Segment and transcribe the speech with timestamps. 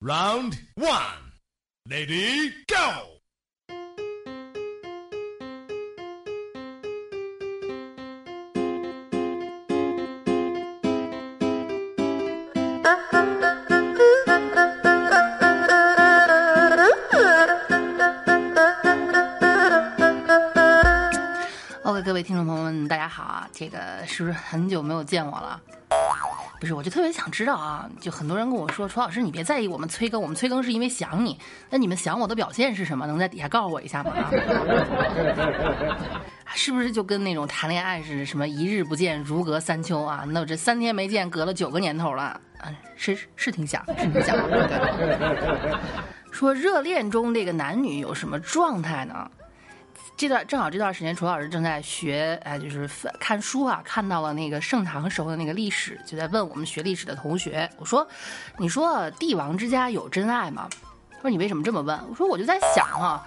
[0.00, 1.32] Round one,
[1.84, 3.24] lady, go.，OK，
[22.04, 23.50] 各位听众朋友们，大家好啊！
[23.52, 25.60] 这个是不是很久没有见我了？
[26.60, 27.88] 不是，我就特别想知道啊！
[28.00, 31.38] 就很多人跟我说，楚老师，你别在意我们催更，我们催更是因为想你。
[31.70, 33.06] 那你们想我的表现是什么？
[33.06, 34.12] 能在底下告诉我一下吗？
[36.54, 40.24] 是不是就跟那种谈恋爱似的，什么一日不见如隔三秋啊？
[40.28, 42.40] 那我这三天没见，隔了九个年头了。
[42.64, 44.36] 嗯，是是挺想，是挺想。
[44.48, 45.78] 对。
[46.32, 49.30] 说热恋中这个男女有什么状态呢？
[50.18, 52.90] 这段正好这段时间，楚老师正在学，哎，就是
[53.20, 58.04] 看书啊，看到了那个盛唐时候的那个历史，就在问我们学历史的同学，我说
[58.58, 60.68] ：“你说帝王之家有真爱吗？”
[61.14, 63.24] 他说：“你为什么这么问？”我说：“我就在想哈，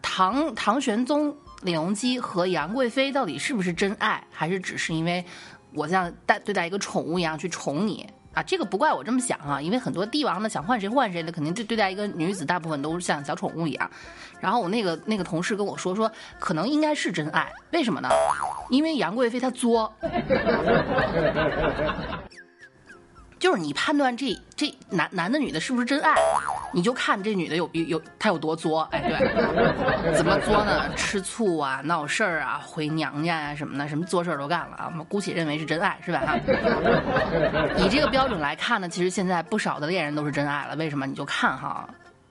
[0.00, 5.22] 唐唐玄宗李隆基和杨贵妃到底是不是真爱，还是只是因为
[5.74, 13.90] 我像待对待一个宠物一样去宠你？”啊，这个不怪我这么想啊，因为很多帝王呢想换谁换谁的，肯定就对待一个女子，大部分都是像小宠物一样。
[14.40, 18.08] 然后我那个那个同事跟我说说，可能应该是真爱，为什么呢？
[18.70, 19.94] 因为杨贵妃她作。
[23.38, 26.14] 就是你判断这这男男的女的是不是真爱，
[26.74, 30.92] 你就看这女的有有有她有多作，哎对，怎么作呢？
[30.96, 34.88] 吃醋啊，闹事儿啊，回娘家呀什么的，什么作事儿都干了啊。
[34.90, 36.20] 我们姑且认为是真爱，是吧？
[36.26, 36.36] 哈，
[37.78, 40.74] 以这个标准来看呢，其实现在不少的恋人都是真爱了。
[40.74, 41.06] 为什么？
[41.06, 41.88] 你就看哈，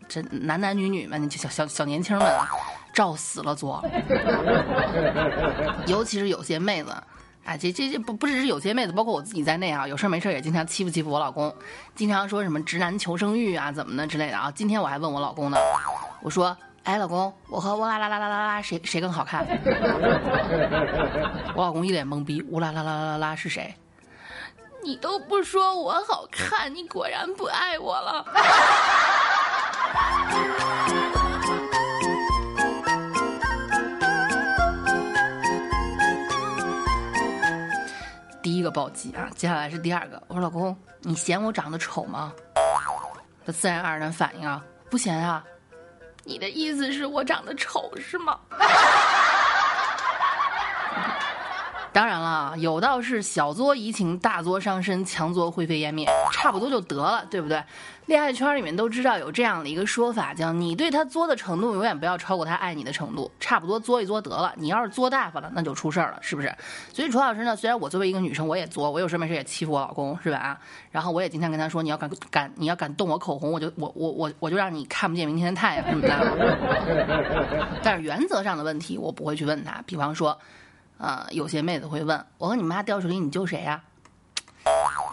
[0.09, 2.49] 这男男女女们，你小小小年轻们啊，
[2.93, 3.81] 照死了作，
[5.87, 6.93] 尤其是有些妹子。
[7.45, 11.53] 哎，这这这不不只是有些妹子，包括我自己在内啊，有事没事也经常欺负欺负我老公，
[11.93, 14.51] 经常说什么直男求生欲啊，怎么的之类的啊。
[14.55, 15.57] 今天我还问我老公呢，
[16.21, 19.45] 我说，哎，老公，我和乌拉拉拉拉拉拉谁谁更好看？
[21.53, 23.75] 我老公一脸懵逼，乌拉拉拉拉拉拉是谁？
[24.81, 28.25] 你都不说我好看，你果然不爱我了。
[38.43, 40.21] 第一个暴击啊，接下来是第二个。
[40.27, 42.33] 我说老公，你嫌我长得丑吗？
[43.45, 45.43] 他自然而然反应啊，不嫌啊。
[46.25, 48.39] 你的意思是我长得丑是吗？
[51.93, 57.63] 当然了，有道是小作怡情，大作伤身，强作灰飞烟灭，差不多就得了，对不对？
[58.07, 64.51] 恋爱圈里面都知道有这样的一个说法，叫你对他作的程度永远不要超过他爱你的程度，差不多作一作得了。
[64.57, 66.53] 你要是作大发了，那就出事儿了，是不是？
[66.91, 70.37] 所以楚老师呢，虽然我作为一个女生，我也作，我有事没事也欺负我老公，是吧？
[70.37, 70.57] 啊，
[70.89, 77.77] 然后我也经常跟他说，你要敢敢，你要敢动我口红，我就我我我我就让你看不见明天的太阳什么的。
[77.83, 79.81] 但是原则上的问题，我不会去问他。
[79.85, 80.37] 比方说，
[81.03, 83.83] 呃，有些妹子会问我和你妈掉水里，你救谁呀？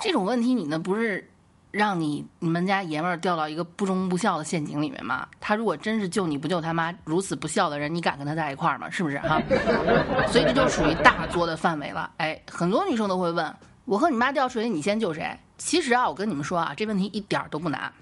[0.00, 1.28] 这种问题你呢不是？
[1.72, 5.26] 让你你们家爷们儿掉到一个不忠不孝的陷阱里面吗？
[5.40, 8.88] 他如果真是救你不救他妈如此不孝的人，你敢跟他在一块儿吗？
[8.88, 9.40] 是不是哈？
[10.30, 12.12] 所以这就属于大作的范围了。
[12.18, 13.52] 哎，很多女生都会问
[13.84, 15.36] 我和你妈掉水里，你先救谁？
[15.58, 17.92] 其实啊，我跟你们说啊，这问题一点都不难。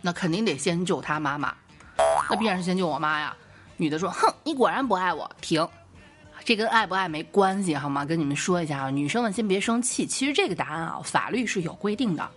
[0.00, 1.54] 那肯定得先救他妈妈，
[2.28, 3.36] 那必然是先救我妈呀。
[3.76, 5.66] 女的说：“哼，你果然不爱我。”停。
[6.44, 8.04] 这跟爱不爱没关系，好吗？
[8.04, 10.06] 跟你们说一下啊，女生们先别生气。
[10.06, 12.30] 其实这个答案啊，法律是有规定的。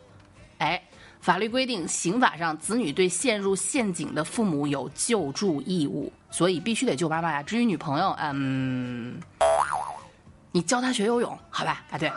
[0.60, 0.82] 哎，
[1.20, 7.44] 法律规定，刑法上子女对陷入陷阱的父母有救助义务，所以必须得救妈妈呀。
[7.44, 9.20] 至于女朋友，嗯，
[10.54, 11.84] 你教她学游泳，好吧？
[11.92, 12.10] 啊，对。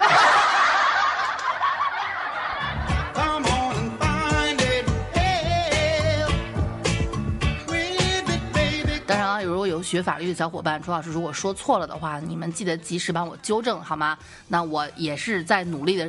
[9.91, 14.17] 学法律的小伙伴，朱老师，如果说错了的话，你们记得及时帮我纠正好吗？
[14.47, 16.09] 那我也是在努力的。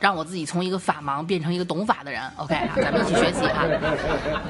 [0.00, 3.66] 让我自己从一个法盲变成一个懂法的人，OK 啊，咱们一起学习啊。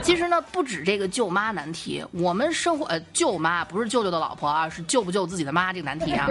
[0.03, 6.27] 其实呢，不止这个舅妈难题，我们生活呃舅妈不是舅舅的老婆啊，是救不救自己的妈这个难题啊。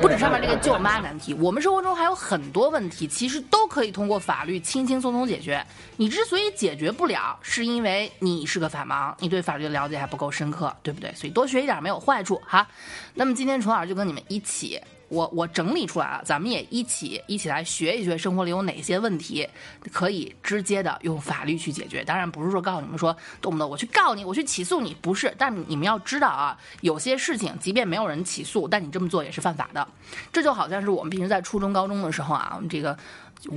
[0.00, 5.64] 不止上面这个舅妈难题，我们生活中还有很多问题，其实都可以通过法律轻轻松松解决。
[5.96, 11.10] 你之所以解决不了，是因为你是个法盲，你对法律的了解还不够深刻，对不对？
[11.14, 12.66] 所以多学一点没有坏处哈。
[13.14, 14.78] 那么今天楚老师就跟你们一起。
[15.08, 19.48] 我我整理出来了，咱们也一起一起来学一学生活里有哪些问题
[19.92, 22.04] 可以直接的用法律去解决。
[22.04, 25.32] 当然不是说告诉你们说动不动我去告你，我去起诉你，不是。
[25.38, 29.86] 但你们要知道啊，有些事情即便没有人起诉，但你这么做也是犯法的。
[30.32, 32.98] 这就好像是我们平时在初中高中的时候啊，我们这个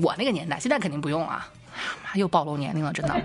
[0.02, 1.50] 我那个年代，现在肯定不用啊。
[2.16, 3.16] 又暴露年龄了，真的。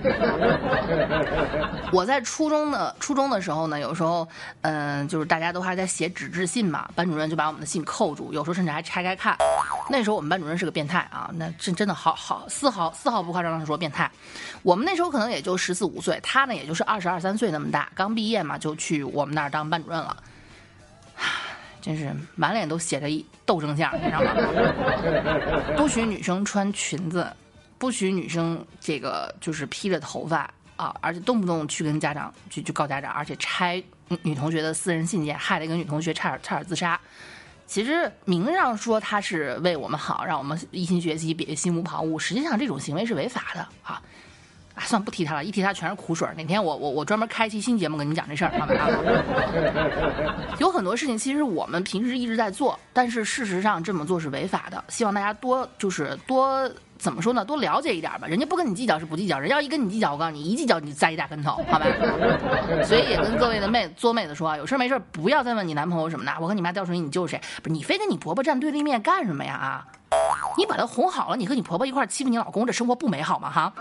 [1.91, 4.26] 我在初中的初中的时候呢，有时候，
[4.62, 9.37] 嗯，就是大家都还在写纸质信嘛，班主任就把我们的信扣住，有时候甚至还拆开看。
[9.88, 14.11] 那时候我们班主任是个变态啊，那真真的好好丝毫丝毫不夸张的说变态。
[14.62, 20.17] 我们那时候可能也就十四五岁，他呢也就是二十二三岁那么大，刚毕业嘛就去我们那儿当班主任了。
[21.81, 24.32] 真是满脸都写着一斗争相，你知道吗？
[25.76, 27.31] 不许女生穿裙子，
[27.78, 33.82] 不许女生这个就是披着头发啊，而且动不动去跟家长去去告家长，而且拆
[34.22, 37.00] 女同学的私人信件，害了一个女同学差点差点自杀。
[37.66, 44.02] 其实明上说他是为我们好，让我们一心学习，别心无旁骛，实际上这种行为是违法的啊。
[44.74, 46.28] 啊，算，不提他了，一提他全是苦水。
[46.36, 48.74] 哪天我我我专门开一期新节目跟你讲这事儿，好吧？
[50.58, 54.82] 有很多事情其实我们平时一直在做，但是事实上这么做是违法的。
[54.88, 56.68] 希望大家多就是多
[56.98, 57.44] 怎么说呢？
[57.44, 58.26] 多了解一点吧。
[58.26, 61.86] 人家不跟你计较是不计较，人要一跟你计较，我告诉你，一计较你栽一大跟头，好吧？
[62.82, 66.32] 所以也跟各位的妹做妹子说啊，有事没事不要再问你男朋友什么的。
[66.40, 67.40] 我和你妈掉水里，你救谁？
[67.62, 69.54] 不是你非跟你婆婆站对立面干什么呀？
[69.54, 69.86] 啊，
[70.58, 73.50] 你把她哄好了，你和你婆婆一块欺负你老公，这生活不美好吗？
[73.50, 73.72] 哈？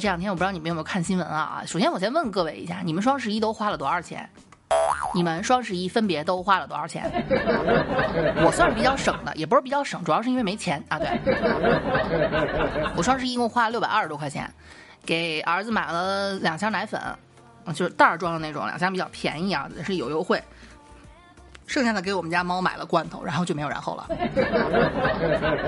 [0.00, 1.62] 这两天我不知道你们有没有看新闻啊？
[1.66, 4.26] 首先我先问各位一下，你们双十一都花了多少钱？
[5.14, 7.04] 你们双十一分别都花了多少钱？
[8.42, 10.98] 我算是比较省的，也不是比较省，主要是因为没钱啊。
[10.98, 11.06] 对，
[12.96, 14.50] 我双十一一共花了六百二十多块钱，
[15.04, 16.98] 给儿子买了两箱奶粉，
[17.74, 20.42] 就是袋儿装的那种，两箱比较便宜啊，是有优惠。
[21.66, 24.06] 剩下的给我们家猫买了罐头，然后就没有然后了。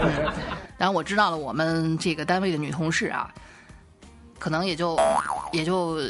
[0.00, 0.32] 嗯
[0.78, 3.30] 然后我知道了，我们这个单位的女同事啊。
[4.42, 4.98] 可能也就
[5.52, 6.00] 也就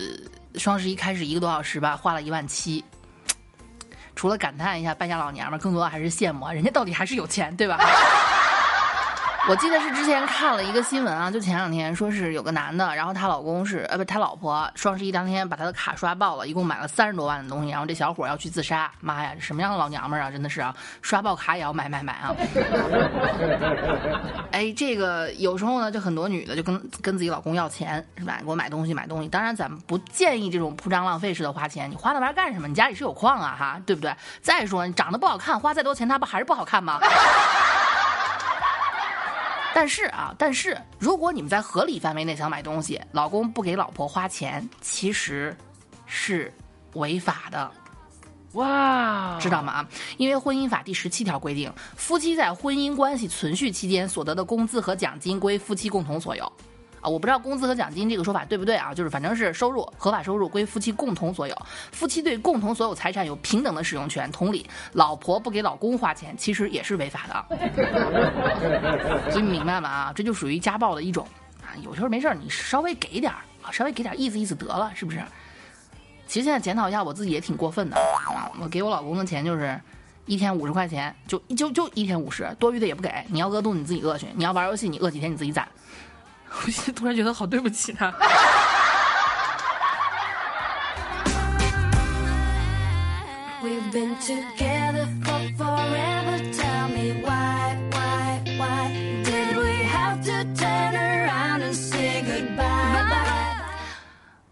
[0.55, 2.83] 双十一开始一个多小时吧，花了一万七。
[4.17, 7.79] 除了感叹一下败家老娘们，更多的还是羡慕啊，人家到底还是有钱，对吧？
[9.49, 20.73] 我记得是之前看了一个新闻啊，就前两天说是有个男的，然后他老公是呃不他老婆双十一当天把他的卡刷爆了，一共买了三十多万的东西，然后这小伙要去自杀，妈呀，什么样的老娘们啊，真的是啊，
[21.03, 22.35] 刷爆卡也要买买买啊！
[24.53, 28.39] 哎，这个有时候呢，就很多女的就跟跟自己老公要钱是吧？
[28.41, 32.69] 给我买东西买东西，当然咱们不建议这种铺张浪费式的花钱，你花那玩意儿干什么？
[32.69, 34.15] 你家里是有矿啊哈，对不对？
[34.41, 37.01] 再说你长得不好看，花再多钱，他不还是不好看吗？
[39.75, 45.57] 但是啊，但是如果你们在合理范围内想买东西，老公不给老婆花钱，其实
[46.07, 46.53] 是
[46.95, 47.71] 违法的。
[48.53, 49.73] 哇，知道吗？
[49.73, 49.89] 啊
[50.19, 56.53] 因为婚姻法第十七条规定，夫妻在婚姻关系存续期间所得的工资和奖金归夫妻共同所有。
[57.03, 58.95] 啊，我不知道工资和奖金这个说法对不对啊？
[58.95, 61.55] 就是反正是收入，合法收入归夫妻共同所有，
[61.91, 64.31] 夫妻对共同所有财产有平等的使用权。
[64.31, 67.45] 同理，老婆不给老公花钱，其实也是违法的。
[69.31, 69.89] 所以你明白吗？
[69.89, 71.27] 啊，这就属于家暴的一种
[71.61, 71.75] 啊。
[71.83, 75.21] 有时候没事儿你稍微给点儿啊，稍微给点意思意思得了，是不是？
[76.29, 78.49] 其实现在检讨一下，我自己也挺过分的啊。
[78.61, 79.79] 我给我老公的钱就是
[80.27, 83.13] 一天五十块钱，就就就一天五十，多余的也不给。
[83.27, 85.69] 你要饿肚子你自己饿去，你要玩游戏你饿几天你自己攒。
[86.55, 88.13] 我现在突然觉得好对不起他。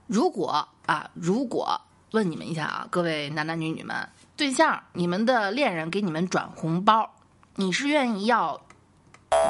[0.06, 1.80] 如果啊，如果
[2.12, 7.14] 问你们一下啊，各位男男女女们，对象，你们的恋人给你们转红包，
[7.54, 8.60] 你是愿意要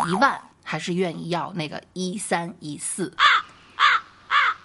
[0.07, 0.39] 一万？
[0.71, 3.13] 还是愿意要那个一三一四，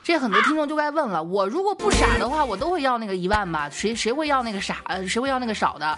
[0.03, 1.23] 这很多听众就该问了。
[1.23, 3.67] 我如果不傻的话，我都会要那个一万吧？
[3.71, 4.83] 谁谁会要那个傻？
[4.85, 5.97] 呃，谁会要那个少的？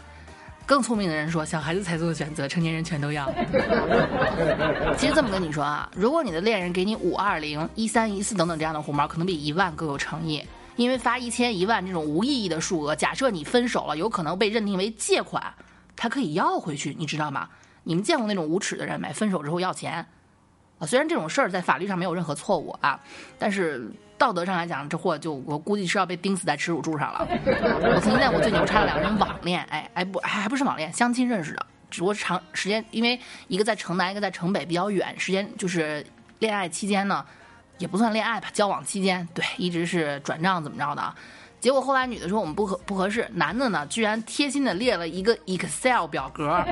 [0.65, 3.29] 更聪明的人说，小孩子才做的选择，成年人全都要。
[4.97, 10.41] 其实这么跟你说啊，如果你的恋人给你五二零、一三一四等等这样的红包，可能比一万更有诚意。
[10.77, 15.53] 因为发一千、一万这种无意义的数额，假设你分手了，有可能被认定为借款，
[15.97, 17.49] 他可以要回去，你知道吗？
[17.87, 19.13] 你们见过那种无耻的人没？
[19.13, 20.05] 分手之后要钱，
[20.77, 22.99] 啊，虽然这种事儿在法律上没有任何错误啊，
[23.39, 27.25] 但是道德上来讲，这货就我估计是要被钉死在耻辱柱上了。
[27.45, 33.17] 我曾经见过最牛叉的两个人网恋，哎哎不还还不是网恋，相亲认识的，只不过长时间，因为
[33.47, 36.05] 一个在城南，一个在城北，比较远，时间就是
[36.39, 37.25] 恋爱期间呢，
[37.77, 41.15] 也不算恋爱吧，交往期间，对，一直是转账怎么着的。
[41.59, 46.63] 结果后来女的说我们不合不合适，男的呢居然贴心的列了一个 Excel 表格。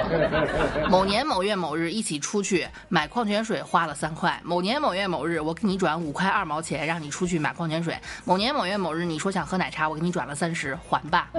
[0.88, 4.40] 某年某月某日一起出去买矿泉水花了三块。
[4.42, 7.96] 某年某月某日我给你转五块二毛钱让你出去买矿泉水。
[8.24, 11.28] 某年某月某日你说想喝奶茶我给你转了三十还吧。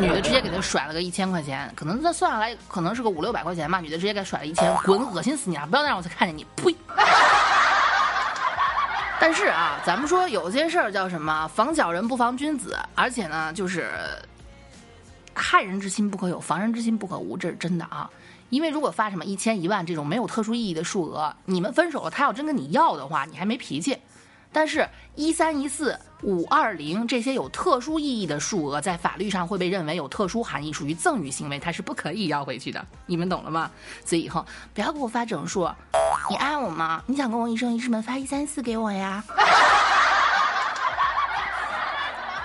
[0.00, 3.80] 女的直接给他甩了个一千块钱，可能这算下来可能是个五六百块钱吧。
[3.80, 5.66] 女的直接给他甩了一千，滚，恶心死你了！
[5.66, 6.74] 不要再让我再看见你，呸！
[9.20, 11.48] 但是啊，咱们说有些事儿叫什么？
[11.48, 13.88] 防小人不防君子，而且呢，就是
[15.32, 18.10] 害人之心不可有，防人之心不可无，这是真的啊。
[18.50, 23.96] 因为如果发什么一千一万这种没有特殊意义的数额，你们分手了，他要真跟你要的话，你还没脾气。
[24.52, 32.82] 但是，一三一四五二零这些有特殊意义的数额，在法律上会被认为有特殊含义，属于赠与行为，它是不可以要回去的。
[33.04, 33.70] 你们懂了吗？
[34.06, 35.70] 所以以后不要给我发整数。
[36.30, 37.02] 你爱我吗？
[37.06, 38.00] 你想跟我一生一世吗？
[38.00, 39.22] 发一三四给我呀！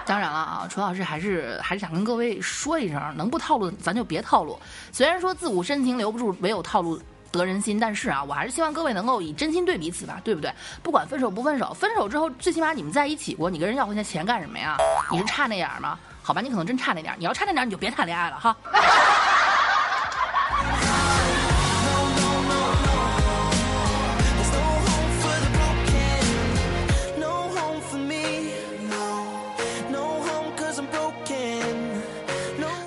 [0.06, 4.60] 当然了啊，楚老师还是还是想跟各位说一声，能不套路咱就别套路。
[4.92, 7.00] 虽然说自古深情留不住，唯有套路
[7.32, 10.52] 得人心，但是啊，我还是希望各位能够以真心对彼此吧，对不对？
[10.82, 14.78] 不管分手不分手，分手之后最起码你们在一起过，你跟人要回钱钱干什么呀？
[15.12, 15.98] 你是差那点儿吗？
[16.22, 17.18] 好吧，你可能真差那点儿。
[17.18, 18.56] 你要差那点儿，你就别谈恋爱了哈。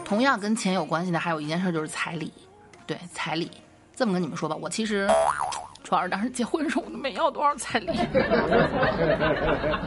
[0.04, 2.32] 同样跟钱有关系的还有一件事，就是彩礼。
[2.86, 3.50] 对，彩礼，
[4.02, 5.08] 这么跟你们说吧，我其实。
[5.92, 7.88] 楚老师当时结婚的时候，我都没要多少彩礼。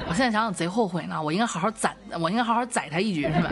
[0.08, 3.50] 我现在想想贼后悔呢，我应该好好攒，我应该好好宰他一局，是吧？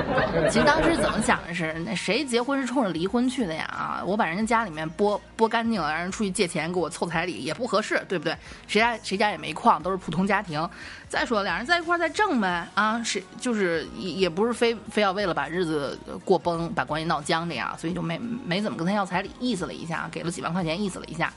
[0.50, 3.64] 其实当时怎么想的是，那谁结婚是冲着离婚去的呀？
[3.64, 8.36] 啊，我把人家家里面剥剥干净了，让人出去借钱给我凑彩礼也不合适，对不对？
[8.66, 10.68] 谁家谁家也没矿，都是普通家庭。
[11.08, 21.32] 再说两人在一块再挣呗，啊，谁就是也也不是非非要为了把日子过崩，把关系闹僵这样，所以就没没怎么跟他要彩礼，意思了一下，给了几万块钱，意思了一下。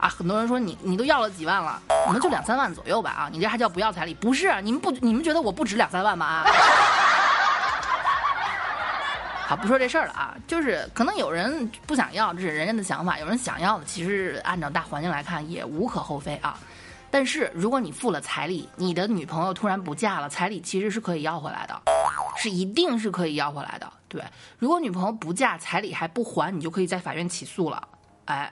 [0.00, 4.14] 啊，很多人说你你都要了几万了，可能就两三万左右吧啊，你这还叫不要彩礼？
[4.14, 6.24] 不是，你们不你们觉得我不值两三万吗？
[6.26, 6.44] 啊？
[9.46, 16.56] 好，不说这事儿了啊，就是可能有人不想要，这是人家的想法；有人想要的，其实按照大环境来看也无可厚非啊。
[17.10, 21.82] 但是如果你付了彩礼，你的女朋友突然不嫁了，彩礼其实是可以要回来的，
[22.38, 23.92] 是一定是可以要回来的。
[24.08, 24.22] 对，
[24.58, 27.86] 如果女朋友不嫁，彩礼还不还，你就可以在法院起诉了。
[28.24, 28.50] 哎。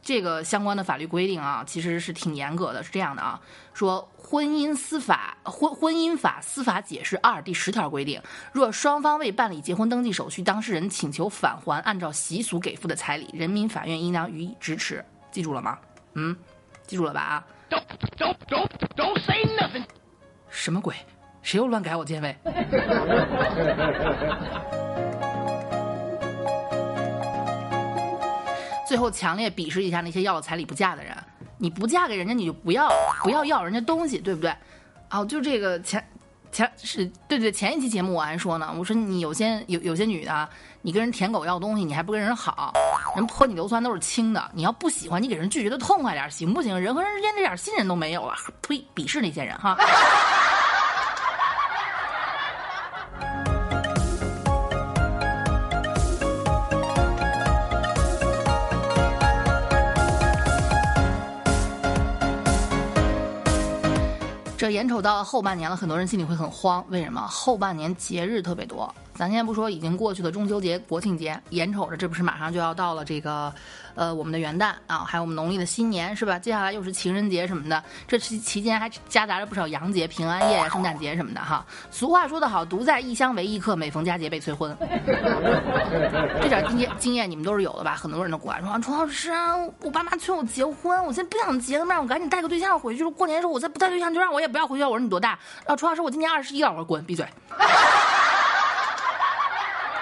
[0.00, 2.82] 这个相关的法律规定啊，其实是挺严格的。
[2.82, 3.40] 是这样的啊，
[3.74, 15.04] 说婚姻司法婚婚姻法司法解释二第十条规定，若双方未办理结婚登记手续，当事人请求返还按照习俗给付的彩礼，人民法院应当予以支持。
[15.30, 15.78] 记住了吗？
[16.14, 16.34] 嗯，
[16.86, 17.20] 记住了吧？
[17.20, 17.84] 啊！Don't
[18.16, 19.84] don't don't don't say nothing。
[20.48, 20.94] 什么鬼？
[21.42, 22.34] 谁又乱改我键位？
[28.88, 31.14] 最后强烈鄙视一下那些要了彩礼不嫁的人，
[31.58, 32.90] 你不嫁给人家，你就不要
[33.22, 34.50] 不要要人家东西，对不对？
[35.10, 36.02] 哦，就这个前
[36.50, 40.48] 前是对对，前一期节目我还说呢，我说你有些有有些女的，
[40.80, 42.72] 你跟人舔狗要东西，你还不跟人好，
[43.14, 46.80] 人泼你硫酸都是轻的，你要不喜欢，你给人拒绝的痛快点，行不行？
[46.80, 48.82] 人和人之间这点信任都没有了，呸！
[48.94, 49.76] 鄙视那些人哈。
[64.58, 66.84] 这眼瞅到后半年了，很多人心里会很慌。
[66.88, 67.24] 为什么？
[67.28, 68.92] 后半年节日特别多。
[69.18, 73.52] 咱先不说已经过去的中秋节、国庆节，眼瞅着这不是马上就要到了这个，
[73.96, 76.38] 呃，我们的元旦啊，还有我们农历的新年，是吧？
[76.38, 81.66] 接下来又是情人节什么的，这期期间还夹杂着不少洋节、平安夜呀、圣诞节什么的哈。
[81.90, 84.72] 俗话说得好，独在异乡为异客，每逢佳节被催婚。
[86.40, 87.96] 这点经验经验你们都是有的吧？
[87.96, 89.32] 很多人都过来说，啊楚老师，
[89.82, 93.04] 我爸妈催我结婚，我现在不想结了，让我赶紧带个对象回去。
[93.04, 94.84] 过年的时候我再不带对象，就让我也不要回去。
[94.84, 95.36] 我说你多大？
[95.66, 96.70] 啊，楚老师，我今年二十一了。
[96.70, 97.26] 我说滚，闭嘴。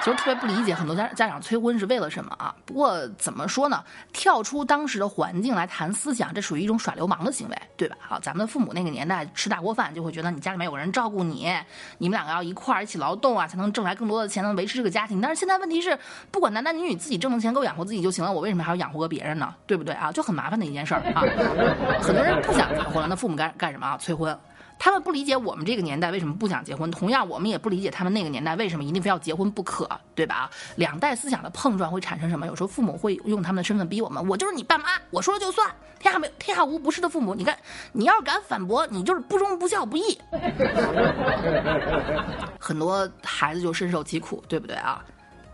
[0.06, 2.54] 就特别不理解很多家家长催婚是为了什么啊？
[2.64, 3.82] 不过怎么说呢？
[4.12, 7.96] 跳出当时的环境来谈思想，这属于一种耍流氓的行为，对吧？
[8.00, 11.52] 好，咱们父母那个年代吃大锅饭，就会觉得你家里面有个人照顾你，
[11.98, 15.20] 你们两个要一块儿一起劳动啊，才能挣来更多的钱，能维持这个家庭。
[15.20, 15.98] 但是现在问题是，
[16.30, 19.52] 不管男男女女自己挣的钱够养活自己就行了，我为什么还要养活别人呢？
[19.66, 20.12] 对不对啊？
[20.12, 21.24] 就很麻烦的一件事儿啊！
[22.00, 23.98] 很多人不想结婚了，那父母干干什么啊？
[23.98, 24.38] 催婚。
[24.78, 30.50] 他们不理解我们这个年代为什么不想结婚，同样我们也不理解他们那个年代为什么一定非要结婚不可，对吧？
[30.76, 32.46] 两代思想的碰撞会产生什么？
[32.46, 35.68] 有时候父母会用他们的身份逼我们，我就是你爸妈，我说了就算，
[35.98, 37.34] 天下没天下无不是的父母。
[37.34, 37.56] 你看，
[37.92, 40.18] 你要是敢反驳，你就是不忠不孝不义。
[42.60, 45.02] 很多孩子就深受其苦，对不对啊？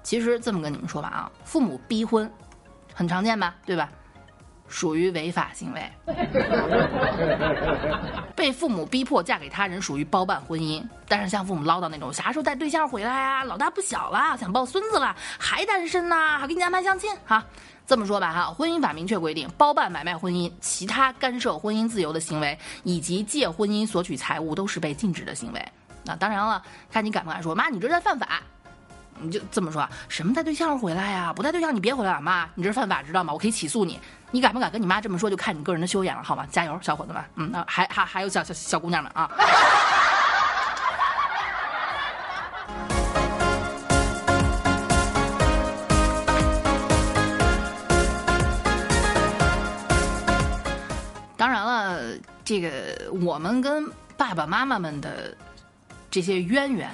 [0.03, 2.31] 其实这么跟你们说吧啊，父母逼婚，
[2.93, 3.89] 很常见吧，对吧？
[4.73, 5.83] 属于违法行为。
[8.35, 13.45] 被父母逼迫嫁给他人属于包办婚姻，但是像父母唠叨那种，啥时候带对象回来呀？
[13.45, 16.39] 老大不小了，想抱孙子了，还单身呢？
[16.39, 17.15] 还给你安排相亲？
[17.27, 17.45] 哈，
[17.87, 25.63] 这么说吧哈，婚姻法明确规定，包办买卖婚姻、其他干涉婚姻自由的行为，以及借婚姻索取财物，都是被禁止的行为。
[26.05, 28.43] 那当然了，看你敢不敢说，妈，你这在犯法。
[29.23, 31.33] 你就这么说，什么带对象回来呀？
[31.33, 33.33] 不带对象你别回来了，妈，你这是犯法，知道吗？
[33.33, 34.01] 我可以起诉你。
[34.31, 35.31] 你敢不敢跟你妈这么说？
[35.31, 36.47] 就看你个人的修养了，好吗？
[36.51, 37.23] 加油，小伙子们。
[37.37, 39.31] 嗯，那还还还有小小小姑娘们啊。
[51.37, 52.01] 当然了，
[52.45, 55.37] 这个我们跟爸爸妈妈们的
[56.11, 56.89] 这些渊源。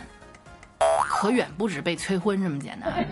[1.18, 3.04] 可远不止被催婚这么简单。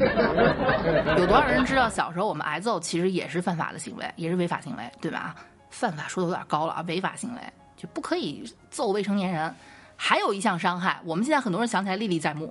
[1.19, 5.35] 有多少人知道小时候我们挨揍其实也是犯法的行为，也是违法行为，对吧？
[5.71, 7.41] 犯法说的有点高了啊，违法行为
[7.77, 9.53] 就不可以揍未成年人。
[9.97, 12.49] 还有一项伤害，我们现在很多人想起来历历在目，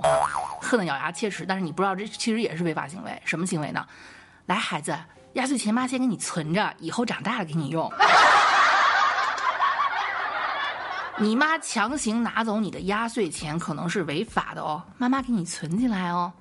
[0.59, 1.45] 恨得咬牙切齿。
[1.47, 3.87] 但是你不知道这其实也是违法行为，什么行为呢？
[4.47, 4.93] 来，孩子，
[5.33, 7.89] 压岁钱妈先给你存着，以后长大了给你用。
[11.17, 14.83] 你妈强行拿走你的压岁钱，可能是违法的哦。
[14.97, 16.31] 妈妈给你存起来哦，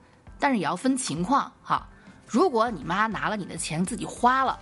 [0.40, 1.87] 但是也要分情况哈。
[2.26, 4.59] 如果你妈拿了你的钱自己花了，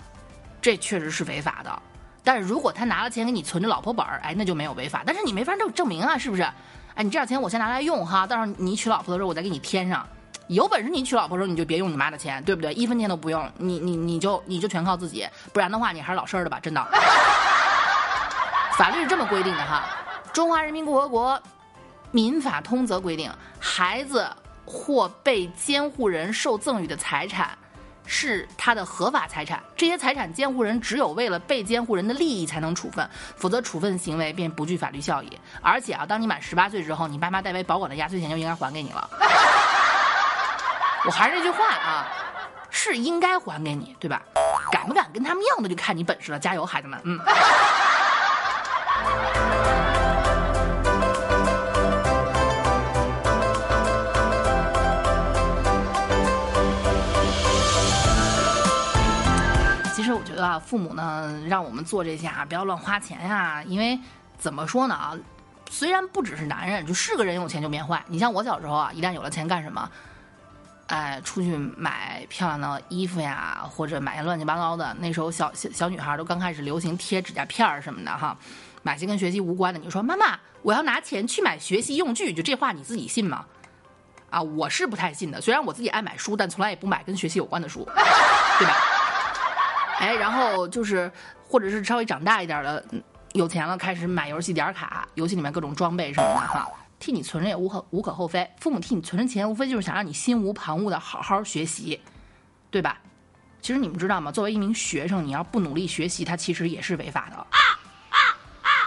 [0.61, 1.83] 这确实是违法的。
[2.23, 5.03] 但是如果她拿了钱给你存着老婆本儿，哎，那就没有违法。
[5.07, 6.43] 但是你没法证证明啊，是不是？
[6.95, 10.07] 哎，你这点钱我先拿来用哈，到时候你娶老婆的时候我再给你添上。
[10.49, 12.75] 有本事你娶老婆的时候你就别用你妈的钱，对不对？
[12.75, 16.87] 一分钱都不用，你你你就你就全靠自己，不然的话你还是老实的吧，真的。
[18.77, 19.85] 法律是这么规定的哈。
[20.33, 21.41] 中华人民共和国
[22.11, 24.27] 民法通则规定，孩子
[24.65, 27.51] 或被监护人受赠与的财产
[28.07, 29.63] 是他的合法财产。
[29.77, 35.39] 这些财产，监护人只有为了被监护人的利益才能处分，否则处分行为便不具法律效益。
[35.61, 39.11] 而且啊，当你满十八岁之后，你爸妈代为保管的压岁钱就应该还给你了。
[41.05, 42.09] 我还是那句话啊，
[42.71, 44.23] 是应该还给你，对吧？
[44.71, 46.39] 敢不敢跟他们要，的就看你本事了。
[46.39, 47.21] 加油，孩子们，嗯。
[60.53, 63.63] 啊，父母呢，让我们做这些啊，不要乱花钱呀。
[63.67, 63.99] 因为
[64.37, 65.17] 怎么说呢啊，
[65.71, 68.03] 虽然不只是男人，就是个人有钱就变坏。
[68.07, 69.91] 你像我小时候啊，一旦有了钱干什么？
[70.89, 74.95] 哎，出去买漂亮的衣服呀，或者买些乱七八糟的。
[75.01, 78.37] 那时候小小小女孩都刚开始流行贴指甲片儿什么的哈，
[78.83, 79.81] 买些跟学习无关的。
[79.81, 83.47] 你说妈妈，我要拿钱去买学习用具，就这话你自己信吗？
[84.29, 85.41] 啊，我是不太信的。
[85.41, 87.85] 虽然我自己爱买书，但从来也不买跟学习有关的书，
[88.59, 88.75] 对吧？
[90.03, 91.09] 哎，然后就是，
[91.49, 92.85] 或者是稍微长大一点的，
[93.35, 98.51] 有钱了开始买游戏点卡，游戏里面各种装备什么的哈，替你存着也无可无可厚非。
[98.59, 102.01] 父母替你存着钱，无非就是想让你心无旁骛的好好学习，
[102.69, 102.99] 对吧？
[103.61, 104.33] 其实你们知道吗？
[104.33, 107.47] 作为一名学生，你要不努力学习，它其实也是违法的，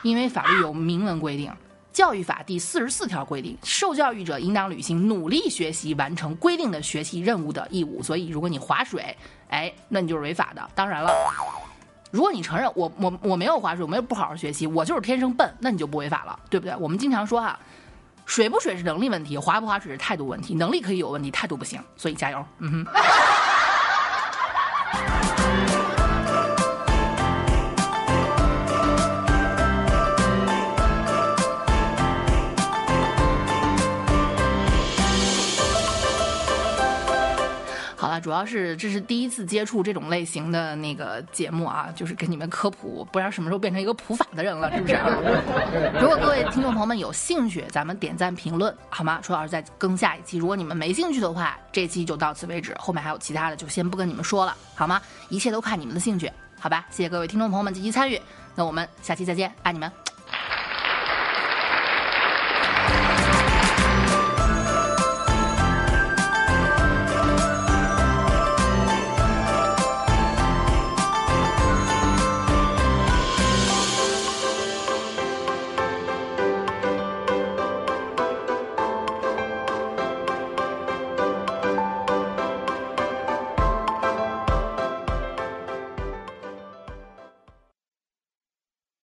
[0.04, 1.50] 因为法律有明文规定。
[1.96, 8.04] 教育法第四十四条规定，受教育者应当履行努力学习、完成规定的学习任务的义务。
[8.04, 9.16] 所以，如果你划水，
[9.48, 10.70] 哎，那你就是违法的。
[10.76, 11.10] 当然了，
[12.12, 16.76] 如果你承认我我我没有划水，我没有不好好学习，我就是天生笨，那你就不违法了，对不对？
[16.76, 17.58] 我们经常说哈，
[18.26, 20.54] 水不水是能力问题，划不划水是态度问题。
[20.54, 21.82] 能力可以有问题，态度不行。
[21.96, 22.86] 所以加油，嗯哼。
[38.26, 44.96] 主要是这是第一次接触这种类型的那个节目啊，就是给你们科普，不知道什么时候变成一个普法的人了，是不是？
[46.02, 49.20] 如果各位听众朋友们有兴趣，咱们点赞评论好吗？
[49.22, 50.40] 楚老师再更下一期。
[50.40, 55.00] 如果你们没兴趣的话，这期就到此为止，后面还有其他的，就先不跟你们说了，好吗？
[55.30, 56.28] 一切都看你们的兴趣，
[56.60, 56.88] 好吧？
[56.90, 58.20] 谢谢各位听众朋友们积极参与，
[58.56, 60.15] 那我们下期再见，爱你们。